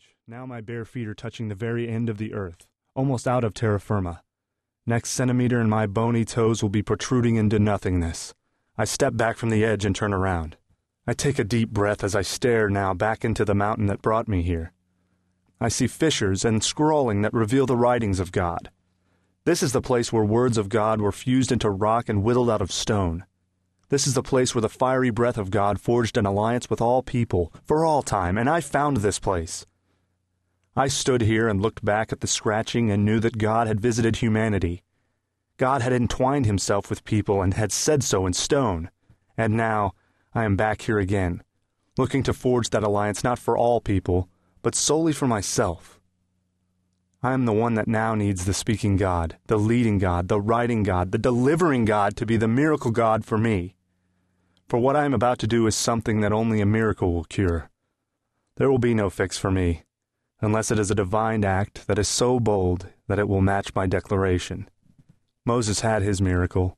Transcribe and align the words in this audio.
edge. 0.00 0.16
Now 0.26 0.46
my 0.46 0.60
bare 0.60 0.84
feet 0.84 1.08
are 1.08 1.14
touching 1.14 1.48
the 1.48 1.54
very 1.54 1.88
end 1.88 2.08
of 2.08 2.18
the 2.18 2.32
earth, 2.32 2.66
almost 2.94 3.28
out 3.28 3.44
of 3.44 3.54
terra 3.54 3.80
firma. 3.80 4.22
Next 4.86 5.10
centimeter 5.10 5.60
and 5.60 5.68
my 5.68 5.86
bony 5.86 6.24
toes 6.24 6.62
will 6.62 6.70
be 6.70 6.82
protruding 6.82 7.36
into 7.36 7.58
nothingness. 7.58 8.34
I 8.78 8.84
step 8.84 9.16
back 9.16 9.36
from 9.36 9.50
the 9.50 9.64
edge 9.64 9.84
and 9.84 9.94
turn 9.94 10.14
around. 10.14 10.56
I 11.06 11.12
take 11.12 11.38
a 11.38 11.44
deep 11.44 11.70
breath 11.70 12.02
as 12.02 12.14
I 12.14 12.22
stare 12.22 12.70
now 12.70 12.94
back 12.94 13.24
into 13.24 13.44
the 13.44 13.54
mountain 13.54 13.86
that 13.86 14.02
brought 14.02 14.28
me 14.28 14.42
here. 14.42 14.72
I 15.60 15.68
see 15.68 15.86
fissures 15.86 16.44
and 16.44 16.64
scrawling 16.64 17.22
that 17.22 17.34
reveal 17.34 17.66
the 17.66 17.76
writings 17.76 18.20
of 18.20 18.32
God. 18.32 18.70
This 19.44 19.62
is 19.62 19.72
the 19.72 19.82
place 19.82 20.12
where 20.12 20.24
words 20.24 20.56
of 20.56 20.68
God 20.68 21.00
were 21.00 21.12
fused 21.12 21.52
into 21.52 21.68
rock 21.68 22.08
and 22.08 22.22
whittled 22.22 22.48
out 22.48 22.62
of 22.62 22.72
stone. 22.72 23.24
This 23.90 24.06
is 24.06 24.14
the 24.14 24.22
place 24.22 24.54
where 24.54 24.62
the 24.62 24.68
fiery 24.68 25.10
breath 25.10 25.36
of 25.36 25.50
God 25.50 25.80
forged 25.80 26.16
an 26.16 26.24
alliance 26.24 26.70
with 26.70 26.80
all 26.80 27.02
people 27.02 27.52
for 27.64 27.84
all 27.84 28.02
time, 28.02 28.38
and 28.38 28.48
I 28.48 28.60
found 28.60 28.98
this 28.98 29.18
place. 29.18 29.66
I 30.76 30.86
stood 30.86 31.22
here 31.22 31.48
and 31.48 31.60
looked 31.60 31.84
back 31.84 32.12
at 32.12 32.20
the 32.20 32.28
scratching 32.28 32.90
and 32.90 33.04
knew 33.04 33.18
that 33.20 33.38
God 33.38 33.66
had 33.66 33.80
visited 33.80 34.16
humanity. 34.16 34.82
God 35.56 35.82
had 35.82 35.92
entwined 35.92 36.46
himself 36.46 36.88
with 36.88 37.04
people 37.04 37.42
and 37.42 37.54
had 37.54 37.72
said 37.72 38.04
so 38.04 38.24
in 38.24 38.32
stone. 38.32 38.90
And 39.36 39.56
now 39.56 39.94
I 40.32 40.44
am 40.44 40.54
back 40.54 40.82
here 40.82 41.00
again, 41.00 41.42
looking 41.98 42.22
to 42.22 42.32
forge 42.32 42.70
that 42.70 42.84
alliance 42.84 43.24
not 43.24 43.38
for 43.38 43.58
all 43.58 43.80
people, 43.80 44.28
but 44.62 44.76
solely 44.76 45.12
for 45.12 45.26
myself. 45.26 46.00
I 47.22 47.32
am 47.32 47.44
the 47.44 47.52
one 47.52 47.74
that 47.74 47.88
now 47.88 48.14
needs 48.14 48.44
the 48.44 48.54
speaking 48.54 48.96
God, 48.96 49.36
the 49.48 49.58
leading 49.58 49.98
God, 49.98 50.28
the 50.28 50.40
writing 50.40 50.84
God, 50.84 51.10
the 51.10 51.18
delivering 51.18 51.84
God 51.84 52.16
to 52.16 52.24
be 52.24 52.36
the 52.36 52.48
miracle 52.48 52.92
God 52.92 53.24
for 53.24 53.36
me. 53.36 53.74
For 54.68 54.78
what 54.78 54.96
I 54.96 55.04
am 55.04 55.12
about 55.12 55.38
to 55.40 55.46
do 55.46 55.66
is 55.66 55.74
something 55.74 56.20
that 56.20 56.32
only 56.32 56.60
a 56.60 56.66
miracle 56.66 57.12
will 57.12 57.24
cure. 57.24 57.70
There 58.56 58.70
will 58.70 58.78
be 58.78 58.94
no 58.94 59.10
fix 59.10 59.36
for 59.36 59.50
me, 59.50 59.82
unless 60.40 60.70
it 60.70 60.78
is 60.78 60.90
a 60.90 60.94
divine 60.94 61.44
act 61.44 61.86
that 61.86 61.98
is 61.98 62.08
so 62.08 62.40
bold 62.40 62.86
that 63.08 63.18
it 63.18 63.28
will 63.28 63.40
match 63.40 63.74
my 63.74 63.86
declaration. 63.86 64.68
Moses 65.44 65.80
had 65.80 66.02
his 66.02 66.20
miracle, 66.20 66.76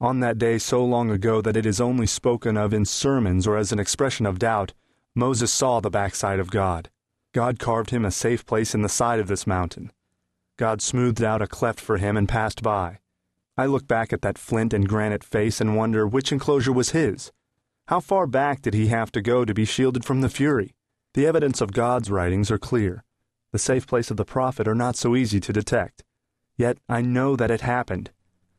on 0.00 0.20
that 0.20 0.38
day 0.38 0.58
so 0.58 0.84
long 0.84 1.10
ago 1.10 1.40
that 1.40 1.56
it 1.56 1.64
is 1.64 1.80
only 1.80 2.06
spoken 2.06 2.56
of 2.56 2.74
in 2.74 2.84
sermons 2.84 3.46
or 3.46 3.56
as 3.56 3.72
an 3.72 3.78
expression 3.78 4.26
of 4.26 4.38
doubt, 4.38 4.74
Moses 5.14 5.52
saw 5.52 5.80
the 5.80 5.88
backside 5.88 6.40
of 6.40 6.50
God. 6.50 6.90
God 7.32 7.58
carved 7.58 7.90
him 7.90 8.04
a 8.04 8.10
safe 8.10 8.44
place 8.44 8.74
in 8.74 8.82
the 8.82 8.88
side 8.88 9.18
of 9.18 9.28
this 9.28 9.46
mountain. 9.46 9.92
God 10.58 10.82
smoothed 10.82 11.22
out 11.22 11.40
a 11.40 11.46
cleft 11.46 11.80
for 11.80 11.96
him 11.96 12.16
and 12.16 12.28
passed 12.28 12.62
by. 12.62 12.98
I 13.56 13.66
look 13.66 13.86
back 13.86 14.12
at 14.12 14.20
that 14.22 14.36
flint 14.36 14.74
and 14.74 14.88
granite 14.88 15.24
face 15.24 15.60
and 15.60 15.76
wonder 15.76 16.06
which 16.06 16.32
enclosure 16.32 16.72
was 16.72 16.90
his. 16.90 17.32
How 17.86 18.00
far 18.00 18.26
back 18.26 18.62
did 18.62 18.74
he 18.74 18.88
have 18.88 19.10
to 19.12 19.22
go 19.22 19.44
to 19.44 19.54
be 19.54 19.64
shielded 19.64 20.04
from 20.04 20.20
the 20.20 20.28
fury? 20.28 20.73
The 21.14 21.26
evidence 21.26 21.60
of 21.60 21.72
God's 21.72 22.10
writings 22.10 22.50
are 22.50 22.58
clear. 22.58 23.04
The 23.52 23.58
safe 23.60 23.86
place 23.86 24.10
of 24.10 24.16
the 24.16 24.24
prophet 24.24 24.66
are 24.66 24.74
not 24.74 24.96
so 24.96 25.14
easy 25.14 25.38
to 25.38 25.52
detect. 25.52 26.02
Yet 26.56 26.78
I 26.88 27.02
know 27.02 27.36
that 27.36 27.52
it 27.52 27.60
happened. 27.60 28.10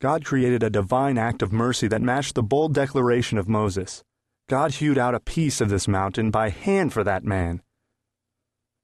God 0.00 0.24
created 0.24 0.64
a 0.64 0.70
divine 0.70 1.16
act 1.16 1.42
of 1.42 1.52
mercy 1.52 1.86
that 1.86 2.02
matched 2.02 2.34
the 2.34 2.42
bold 2.42 2.74
declaration 2.74 3.38
of 3.38 3.48
Moses. 3.48 4.02
God 4.48 4.72
hewed 4.74 4.98
out 4.98 5.14
a 5.14 5.20
piece 5.20 5.60
of 5.60 5.68
this 5.68 5.86
mountain 5.86 6.32
by 6.32 6.48
hand 6.48 6.92
for 6.92 7.04
that 7.04 7.22
man. 7.22 7.62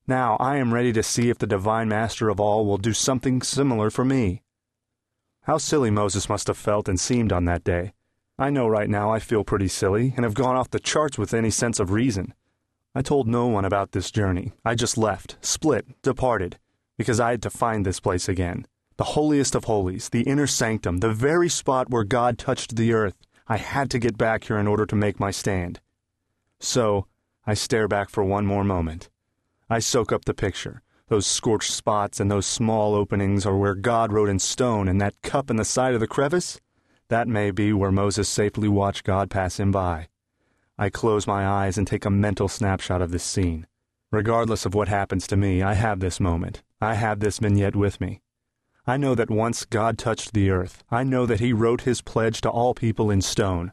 Now 0.06 0.36
I 0.38 0.58
am 0.58 0.72
ready 0.72 0.92
to 0.92 1.02
see 1.02 1.28
if 1.28 1.38
the 1.38 1.46
divine 1.48 1.88
master 1.88 2.28
of 2.28 2.38
all 2.38 2.64
will 2.64 2.78
do 2.78 2.92
something 2.92 3.42
similar 3.42 3.90
for 3.90 4.04
me. 4.04 4.42
How 5.42 5.58
silly 5.58 5.90
Moses 5.90 6.28
must 6.28 6.46
have 6.46 6.56
felt 6.56 6.88
and 6.88 7.00
seemed 7.00 7.32
on 7.32 7.46
that 7.46 7.64
day. 7.64 7.94
I 8.38 8.50
know 8.50 8.68
right 8.68 8.88
now 8.88 9.10
I 9.10 9.18
feel 9.18 9.42
pretty 9.42 9.66
silly 9.66 10.12
and 10.14 10.24
have 10.24 10.34
gone 10.34 10.54
off 10.54 10.70
the 10.70 10.78
charts 10.78 11.18
with 11.18 11.34
any 11.34 11.50
sense 11.50 11.80
of 11.80 11.90
reason. 11.90 12.32
I 12.96 13.02
told 13.02 13.28
no 13.28 13.46
one 13.46 13.66
about 13.66 13.92
this 13.92 14.10
journey. 14.10 14.54
I 14.64 14.74
just 14.74 14.96
left, 14.96 15.36
split, 15.42 16.00
departed, 16.00 16.56
because 16.96 17.20
I 17.20 17.32
had 17.32 17.42
to 17.42 17.50
find 17.50 17.84
this 17.84 18.00
place 18.00 18.26
again. 18.26 18.66
The 18.96 19.04
holiest 19.04 19.54
of 19.54 19.64
holies, 19.64 20.08
the 20.08 20.22
inner 20.22 20.46
sanctum, 20.46 21.00
the 21.00 21.12
very 21.12 21.50
spot 21.50 21.90
where 21.90 22.04
God 22.04 22.38
touched 22.38 22.74
the 22.74 22.94
earth. 22.94 23.12
I 23.48 23.58
had 23.58 23.90
to 23.90 23.98
get 23.98 24.16
back 24.16 24.44
here 24.44 24.56
in 24.56 24.66
order 24.66 24.86
to 24.86 24.96
make 24.96 25.20
my 25.20 25.30
stand. 25.30 25.78
So, 26.58 27.06
I 27.46 27.52
stare 27.52 27.86
back 27.86 28.08
for 28.08 28.24
one 28.24 28.46
more 28.46 28.64
moment. 28.64 29.10
I 29.68 29.78
soak 29.78 30.10
up 30.10 30.24
the 30.24 30.32
picture, 30.32 30.80
those 31.08 31.26
scorched 31.26 31.72
spots 31.72 32.18
and 32.18 32.30
those 32.30 32.46
small 32.46 32.94
openings 32.94 33.44
are 33.44 33.58
where 33.58 33.74
God 33.74 34.10
wrote 34.10 34.30
in 34.30 34.38
stone, 34.38 34.88
and 34.88 34.98
that 35.02 35.20
cup 35.20 35.50
in 35.50 35.56
the 35.56 35.66
side 35.66 35.92
of 35.92 36.00
the 36.00 36.06
crevice? 36.06 36.62
That 37.08 37.28
may 37.28 37.50
be 37.50 37.74
where 37.74 37.92
Moses 37.92 38.26
safely 38.26 38.68
watched 38.68 39.04
God 39.04 39.28
pass 39.28 39.60
him 39.60 39.70
by. 39.70 40.08
I 40.78 40.90
close 40.90 41.26
my 41.26 41.46
eyes 41.46 41.78
and 41.78 41.86
take 41.86 42.04
a 42.04 42.10
mental 42.10 42.48
snapshot 42.48 43.00
of 43.00 43.10
this 43.10 43.24
scene. 43.24 43.66
Regardless 44.12 44.66
of 44.66 44.74
what 44.74 44.88
happens 44.88 45.26
to 45.28 45.36
me, 45.36 45.62
I 45.62 45.72
have 45.72 46.00
this 46.00 46.20
moment. 46.20 46.62
I 46.80 46.94
have 46.94 47.20
this 47.20 47.38
vignette 47.38 47.74
with 47.74 48.00
me. 48.00 48.20
I 48.86 48.98
know 48.98 49.14
that 49.14 49.30
once 49.30 49.64
God 49.64 49.96
touched 49.96 50.34
the 50.34 50.50
earth. 50.50 50.84
I 50.90 51.02
know 51.02 51.24
that 51.24 51.40
he 51.40 51.52
wrote 51.52 51.82
his 51.82 52.02
pledge 52.02 52.40
to 52.42 52.50
all 52.50 52.74
people 52.74 53.10
in 53.10 53.22
stone. 53.22 53.72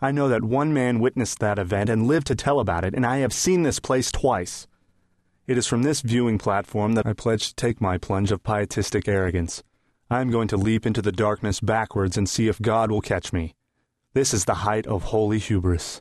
I 0.00 0.10
know 0.10 0.28
that 0.28 0.42
one 0.42 0.72
man 0.72 1.00
witnessed 1.00 1.38
that 1.40 1.58
event 1.58 1.90
and 1.90 2.06
lived 2.06 2.26
to 2.28 2.34
tell 2.34 2.60
about 2.60 2.84
it, 2.84 2.94
and 2.94 3.04
I 3.04 3.18
have 3.18 3.32
seen 3.32 3.62
this 3.62 3.78
place 3.78 4.10
twice. 4.10 4.66
It 5.46 5.58
is 5.58 5.66
from 5.66 5.82
this 5.82 6.00
viewing 6.00 6.38
platform 6.38 6.94
that 6.94 7.06
I 7.06 7.12
pledge 7.12 7.48
to 7.48 7.54
take 7.54 7.80
my 7.80 7.98
plunge 7.98 8.32
of 8.32 8.42
pietistic 8.42 9.06
arrogance. 9.06 9.62
I 10.10 10.22
am 10.22 10.30
going 10.30 10.48
to 10.48 10.56
leap 10.56 10.86
into 10.86 11.02
the 11.02 11.12
darkness 11.12 11.60
backwards 11.60 12.16
and 12.16 12.28
see 12.28 12.48
if 12.48 12.60
God 12.62 12.90
will 12.90 13.00
catch 13.00 13.32
me. 13.32 13.54
This 14.14 14.32
is 14.32 14.46
the 14.46 14.54
height 14.54 14.86
of 14.86 15.04
holy 15.04 15.38
hubris. 15.38 16.00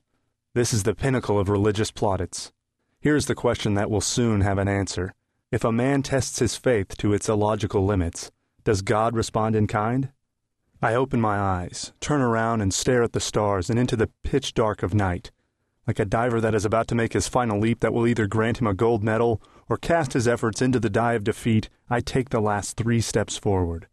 This 0.57 0.73
is 0.73 0.81
the 0.81 0.95
pinnacle 0.95 1.37
of 1.37 1.49
religious 1.49 1.91
plaudits. 1.91 2.51
Here 2.99 3.15
is 3.15 3.27
the 3.27 3.35
question 3.35 3.75
that 3.75 3.91
will 3.91 4.01
soon 4.01 4.41
have 4.41 4.57
an 4.57 4.67
answer. 4.67 5.13
If 5.51 5.63
a 5.63 5.71
man 5.71 6.01
tests 6.01 6.39
his 6.39 6.55
faith 6.55 6.97
to 6.97 7.13
its 7.13 7.29
illogical 7.29 7.85
limits, 7.85 8.31
does 8.63 8.81
God 8.81 9.15
respond 9.15 9.55
in 9.55 9.67
kind? 9.67 10.09
I 10.81 10.95
open 10.95 11.21
my 11.21 11.37
eyes, 11.37 11.93
turn 11.99 12.21
around, 12.21 12.61
and 12.61 12.73
stare 12.73 13.03
at 13.03 13.13
the 13.13 13.19
stars 13.19 13.69
and 13.69 13.77
into 13.77 13.95
the 13.95 14.09
pitch 14.23 14.55
dark 14.55 14.81
of 14.81 14.95
night 14.95 15.29
like 15.85 15.99
a 15.99 16.05
diver 16.05 16.41
that 16.41 16.55
is 16.55 16.65
about 16.65 16.87
to 16.87 16.95
make 16.95 17.13
his 17.13 17.27
final 17.27 17.59
leap 17.59 17.81
that 17.81 17.93
will 17.93 18.07
either 18.07 18.25
grant 18.25 18.59
him 18.59 18.65
a 18.65 18.73
gold 18.73 19.03
medal 19.03 19.39
or 19.69 19.77
cast 19.77 20.13
his 20.13 20.27
efforts 20.27 20.59
into 20.59 20.79
the 20.79 20.89
die 20.89 21.13
of 21.13 21.23
defeat, 21.23 21.69
I 21.87 21.99
take 21.99 22.29
the 22.29 22.41
last 22.41 22.77
three 22.77 22.99
steps 22.99 23.37
forward. 23.37 23.85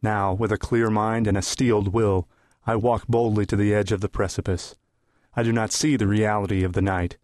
Now, 0.00 0.32
with 0.32 0.52
a 0.52 0.56
clear 0.56 0.88
mind 0.88 1.26
and 1.26 1.36
a 1.36 1.42
steeled 1.42 1.92
will, 1.92 2.26
I 2.66 2.76
walk 2.76 3.06
boldly 3.08 3.44
to 3.44 3.56
the 3.56 3.74
edge 3.74 3.92
of 3.92 4.00
the 4.00 4.08
precipice. 4.08 4.74
I 5.38 5.44
do 5.44 5.52
not 5.52 5.70
see 5.70 5.94
the 5.94 6.08
reality 6.08 6.64
of 6.64 6.72
the 6.72 6.82
night. 6.82 7.16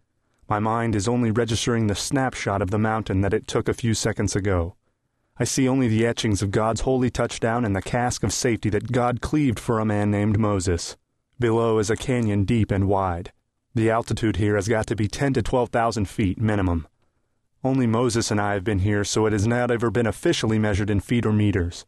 My 0.47 0.57
mind 0.57 0.95
is 0.95 1.05
only 1.05 1.31
registering 1.31 1.87
the 1.87 1.95
snapshot 1.95 2.61
of 2.61 2.71
the 2.71 2.79
mountain 2.79 3.19
that 3.19 3.33
it 3.33 3.45
took 3.45 3.67
a 3.67 3.73
few 3.73 3.93
seconds 3.93 4.37
ago. 4.37 4.77
I 5.37 5.43
see 5.43 5.67
only 5.67 5.89
the 5.89 6.05
etchings 6.05 6.41
of 6.41 6.49
God's 6.49 6.79
holy 6.79 7.09
touchdown 7.09 7.65
and 7.65 7.75
the 7.75 7.81
cask 7.81 8.23
of 8.23 8.31
safety 8.31 8.69
that 8.69 8.93
God 8.93 9.19
cleaved 9.19 9.59
for 9.59 9.81
a 9.81 9.85
man 9.85 10.11
named 10.11 10.39
Moses. 10.39 10.95
Below 11.41 11.77
is 11.77 11.89
a 11.89 11.97
canyon 11.97 12.45
deep 12.45 12.71
and 12.71 12.87
wide. 12.87 13.33
The 13.73 13.89
altitude 13.89 14.37
here 14.37 14.55
has 14.55 14.69
got 14.69 14.87
to 14.87 14.95
be 14.95 15.09
10 15.09 15.33
to 15.33 15.41
12,000 15.41 16.07
feet 16.07 16.39
minimum. 16.39 16.87
Only 17.65 17.85
Moses 17.85 18.31
and 18.31 18.39
I 18.39 18.53
have 18.53 18.63
been 18.63 18.79
here, 18.79 19.03
so 19.03 19.25
it 19.25 19.33
has 19.33 19.45
not 19.45 19.71
ever 19.71 19.91
been 19.91 20.07
officially 20.07 20.57
measured 20.57 20.89
in 20.89 21.01
feet 21.01 21.25
or 21.25 21.33
meters. 21.33 21.85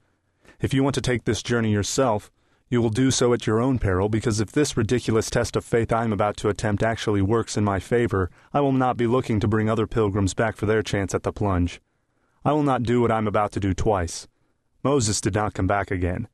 If 0.60 0.74
you 0.74 0.84
want 0.84 0.96
to 0.96 1.02
take 1.02 1.24
this 1.24 1.42
journey 1.42 1.72
yourself, 1.72 2.30
you 2.70 2.82
will 2.82 2.90
do 2.90 3.12
so 3.12 3.34
at 3.34 3.48
your 3.48 3.62
own 3.62 3.80
peril 3.80 4.10
because 4.10 4.40
if 4.40 4.52
this 4.52 4.76
ridiculous 4.76 5.30
test 5.30 5.56
of 5.56 5.64
faith 5.64 5.94
I 5.94 6.04
am 6.04 6.12
about 6.12 6.36
to 6.38 6.50
attempt 6.50 6.84
actually 6.84 7.22
works 7.22 7.56
in 7.56 7.64
my 7.64 7.80
favor, 7.80 8.30
I 8.54 8.60
will 8.60 8.74
not 8.74 8.98
be 8.98 9.08
looking 9.08 9.40
to 9.40 9.48
bring 9.48 9.70
other 9.70 9.88
pilgrims 9.88 10.34
back 10.34 10.58
for 10.58 10.66
their 10.66 10.84
chance 10.84 11.16
at 11.16 11.24
the 11.24 11.32
plunge. 11.32 11.80
I 12.44 12.52
will 12.52 12.64
not 12.64 12.84
do 12.84 13.02
what 13.02 13.12
I 13.12 13.18
am 13.18 13.28
about 13.28 13.52
to 13.54 13.60
do 13.60 13.74
twice. 13.74 14.28
Moses 14.84 15.22
did 15.22 15.34
not 15.34 15.54
come 15.54 15.68
back 15.68 15.92
again. 15.92 16.28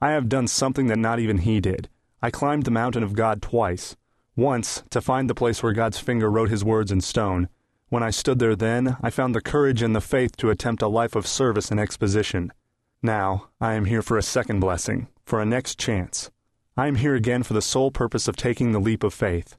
I 0.00 0.10
have 0.10 0.28
done 0.28 0.48
something 0.48 0.88
that 0.88 0.98
not 0.98 1.18
even 1.18 1.38
he 1.38 1.60
did. 1.60 1.88
I 2.22 2.30
climbed 2.30 2.64
the 2.64 2.70
mountain 2.70 3.02
of 3.02 3.14
God 3.14 3.40
twice. 3.40 3.96
Once, 4.36 4.82
to 4.90 5.00
find 5.00 5.28
the 5.28 5.34
place 5.34 5.62
where 5.62 5.72
God's 5.72 5.98
finger 5.98 6.30
wrote 6.30 6.50
his 6.50 6.64
words 6.64 6.92
in 6.92 7.00
stone. 7.00 7.48
When 7.88 8.02
I 8.02 8.10
stood 8.10 8.38
there 8.38 8.54
then, 8.54 8.96
I 9.02 9.10
found 9.10 9.34
the 9.34 9.40
courage 9.40 9.82
and 9.82 9.96
the 9.96 10.00
faith 10.00 10.36
to 10.36 10.50
attempt 10.50 10.82
a 10.82 10.88
life 10.88 11.16
of 11.16 11.26
service 11.26 11.70
and 11.70 11.80
exposition. 11.80 12.52
Now, 13.02 13.48
I 13.60 13.74
am 13.74 13.86
here 13.86 14.02
for 14.02 14.16
a 14.16 14.22
second 14.22 14.60
blessing, 14.60 15.08
for 15.28 15.42
a 15.42 15.44
next 15.44 15.78
chance. 15.78 16.30
I 16.74 16.86
am 16.86 16.94
here 16.94 17.14
again 17.14 17.42
for 17.42 17.52
the 17.52 17.60
sole 17.60 17.90
purpose 17.90 18.28
of 18.28 18.36
taking 18.36 18.72
the 18.72 18.78
leap 18.78 19.04
of 19.04 19.12
faith. 19.12 19.58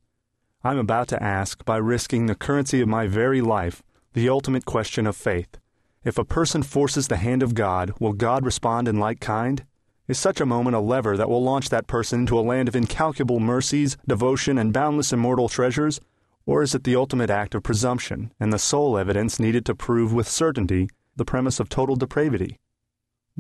I 0.64 0.72
am 0.72 0.80
about 0.80 1.08
to 1.10 1.22
ask, 1.22 1.64
by 1.64 1.78
risking 1.78 2.26
the 2.26 2.34
currency 2.34 2.82
of 2.82 2.88
my 2.88 3.06
very 3.06 3.40
life, 3.40 3.84
the 4.14 4.30
ultimate 4.30 4.66
question 4.66 5.06
of 5.06 5.16
faith. 5.16 5.60
If 6.04 6.18
a 6.18 6.26
person 6.26 6.64
forces 6.64 7.08
the 7.08 7.18
hand 7.18 7.44
of 7.44 7.54
God, 7.54 7.94
will 8.00 8.14
God 8.14 8.46
respond 8.46 8.88
in 8.88 9.00
like 9.00 9.20
kind? 9.20 9.64
Is 10.08 10.18
such 10.18 10.42
a 10.42 10.46
moment 10.46 10.76
a 10.76 10.80
lever 10.80 11.16
that 11.16 11.30
will 11.30 11.44
launch 11.44 11.70
that 11.70 11.86
person 11.86 12.22
into 12.22 12.40
a 12.40 12.42
land 12.42 12.68
of 12.68 12.76
incalculable 12.76 13.40
mercies, 13.40 13.96
devotion, 14.08 14.58
and 14.58 14.74
boundless 14.74 15.14
immortal 15.14 15.50
treasures? 15.50 16.02
Or 16.48 16.64
is 16.64 16.74
it 16.74 16.84
the 16.84 16.96
ultimate 16.96 17.30
act 17.30 17.54
of 17.54 17.62
presumption 17.62 18.34
and 18.40 18.52
the 18.52 18.58
sole 18.58 18.98
evidence 18.98 19.40
needed 19.40 19.68
to 19.68 19.76
prove 19.76 20.14
with 20.14 20.28
certainty 20.28 20.90
the 21.16 21.26
premise 21.26 21.60
of 21.60 21.70
total 21.70 21.96
depravity? 21.96 22.58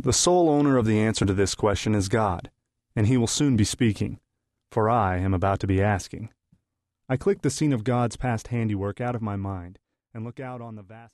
The 0.01 0.13
sole 0.13 0.49
owner 0.49 0.77
of 0.77 0.85
the 0.85 0.97
answer 0.97 1.25
to 1.25 1.33
this 1.33 1.53
question 1.55 1.93
is 1.93 2.07
God, 2.07 2.49
and 2.95 3.05
he 3.05 3.17
will 3.17 3.27
soon 3.27 3.57
be 3.57 3.65
speaking, 3.65 4.21
for 4.71 4.89
I 4.89 5.17
am 5.17 5.33
about 5.33 5.59
to 5.59 5.67
be 5.67 5.81
asking. 5.81 6.29
I 7.09 7.17
click 7.17 7.41
the 7.41 7.49
scene 7.49 7.73
of 7.73 7.83
God's 7.83 8.15
past 8.15 8.47
handiwork 8.47 9.01
out 9.01 9.13
of 9.13 9.21
my 9.21 9.35
mind 9.35 9.77
and 10.13 10.23
look 10.23 10.39
out 10.39 10.61
on 10.61 10.75
the 10.75 10.83
vast 10.83 11.07